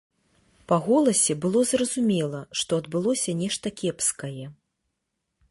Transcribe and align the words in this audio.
Па 0.69 0.77
голасе 0.87 1.33
было 1.43 1.61
зразумела, 1.73 2.41
што 2.63 2.81
адбылося 2.85 3.37
нешта 3.45 3.67
кепскае. 3.83 4.45